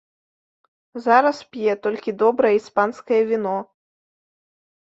Зараз 1.07 1.37
п'е 1.51 1.75
толькі 1.87 2.11
добрае 2.23 2.53
іспанскае 2.57 3.21
віно. 3.33 3.55